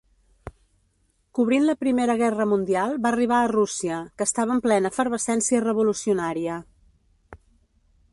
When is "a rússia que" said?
3.41-4.27